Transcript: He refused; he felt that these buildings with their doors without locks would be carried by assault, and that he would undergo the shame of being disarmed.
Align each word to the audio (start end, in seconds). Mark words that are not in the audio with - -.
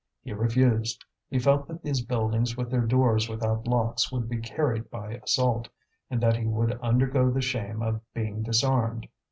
He 0.23 0.33
refused; 0.33 1.05
he 1.29 1.37
felt 1.37 1.67
that 1.67 1.83
these 1.83 2.01
buildings 2.03 2.57
with 2.57 2.71
their 2.71 2.87
doors 2.87 3.29
without 3.29 3.67
locks 3.67 4.11
would 4.11 4.27
be 4.27 4.39
carried 4.41 4.89
by 4.89 5.11
assault, 5.13 5.69
and 6.09 6.19
that 6.23 6.37
he 6.37 6.47
would 6.47 6.71
undergo 6.81 7.29
the 7.29 7.39
shame 7.41 7.83
of 7.83 8.01
being 8.11 8.41
disarmed. 8.41 9.07